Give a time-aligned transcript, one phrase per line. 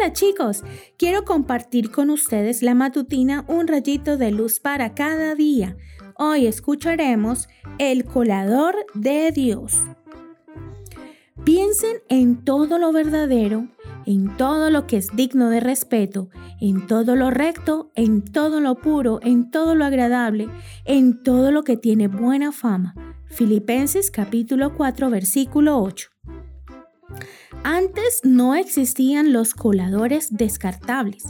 [0.00, 0.62] Hola chicos,
[0.96, 5.76] quiero compartir con ustedes la matutina Un rayito de luz para cada día.
[6.16, 9.74] Hoy escucharemos El colador de Dios.
[11.44, 13.68] Piensen en todo lo verdadero,
[14.06, 16.30] en todo lo que es digno de respeto,
[16.62, 20.48] en todo lo recto, en todo lo puro, en todo lo agradable,
[20.86, 22.94] en todo lo que tiene buena fama.
[23.26, 26.08] Filipenses capítulo 4 versículo 8.
[27.62, 31.24] Antes no existían los coladores descartables.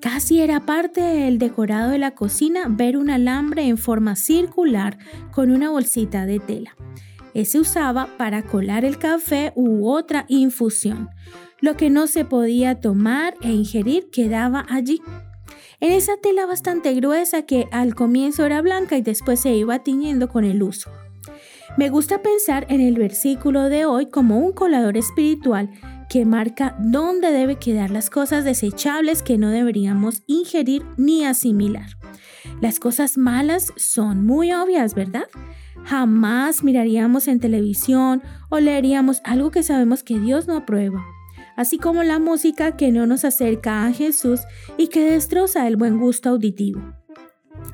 [0.00, 4.98] Casi era parte del decorado de la cocina ver un alambre en forma circular
[5.30, 6.74] con una bolsita de tela.
[7.34, 11.10] Ese usaba para colar el café u otra infusión.
[11.60, 15.00] Lo que no se podía tomar e ingerir quedaba allí.
[15.78, 20.28] En esa tela bastante gruesa que al comienzo era blanca y después se iba tiñendo
[20.28, 20.90] con el uso.
[21.76, 25.70] Me gusta pensar en el versículo de hoy como un colador espiritual
[26.08, 31.86] que marca dónde debe quedar las cosas desechables que no deberíamos ingerir ni asimilar.
[32.60, 35.28] Las cosas malas son muy obvias, ¿verdad?
[35.84, 41.02] Jamás miraríamos en televisión o leeríamos algo que sabemos que Dios no aprueba,
[41.56, 44.40] así como la música que no nos acerca a Jesús
[44.76, 46.99] y que destroza el buen gusto auditivo.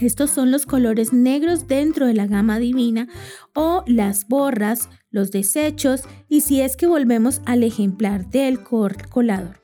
[0.00, 3.08] Estos son los colores negros dentro de la gama divina
[3.54, 9.60] o las borras, los desechos y si es que volvemos al ejemplar del colador.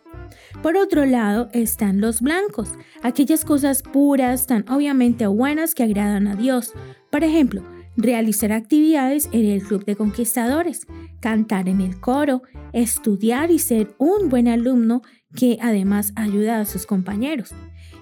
[0.63, 2.71] Por otro lado están los blancos,
[3.03, 6.73] aquellas cosas puras, tan obviamente buenas que agradan a Dios.
[7.11, 7.63] Por ejemplo,
[7.97, 10.87] realizar actividades en el club de conquistadores,
[11.21, 15.03] cantar en el coro, estudiar y ser un buen alumno
[15.35, 17.55] que además ayuda a sus compañeros.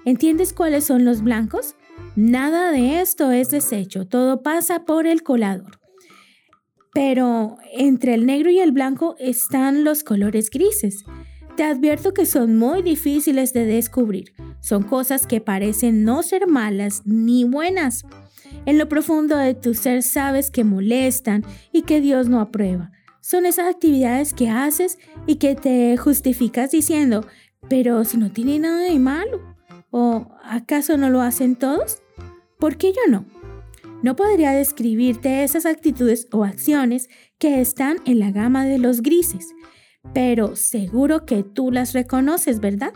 [0.04, 1.76] ¿Entiendes cuáles son los blancos?
[2.16, 5.78] Nada de esto es desecho, todo pasa por el colador.
[6.92, 11.04] Pero entre el negro y el blanco están los colores grises.
[11.56, 14.32] Te advierto que son muy difíciles de descubrir.
[14.60, 18.04] Son cosas que parecen no ser malas ni buenas.
[18.66, 22.90] En lo profundo de tu ser sabes que molestan y que Dios no aprueba.
[23.20, 27.26] Son esas actividades que haces y que te justificas diciendo,
[27.68, 29.49] pero si no tiene nada de malo.
[29.90, 32.02] ¿O acaso no lo hacen todos?
[32.58, 33.26] ¿Por qué yo no?
[34.02, 37.08] No podría describirte esas actitudes o acciones
[37.38, 39.48] que están en la gama de los grises,
[40.14, 42.92] pero seguro que tú las reconoces, ¿verdad?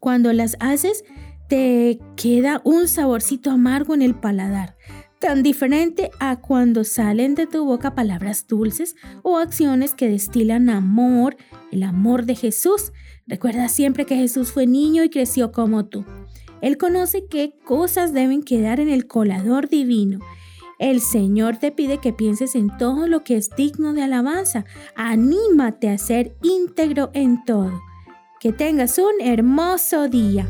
[0.00, 1.04] Cuando las haces,
[1.48, 4.76] te queda un saborcito amargo en el paladar,
[5.18, 11.36] tan diferente a cuando salen de tu boca palabras dulces o acciones que destilan amor,
[11.72, 12.92] el amor de Jesús.
[13.26, 16.04] Recuerda siempre que Jesús fue niño y creció como tú.
[16.60, 20.20] Él conoce qué cosas deben quedar en el colador divino.
[20.78, 24.64] El Señor te pide que pienses en todo lo que es digno de alabanza.
[24.94, 27.80] Anímate a ser íntegro en todo.
[28.40, 30.46] Que tengas un hermoso día.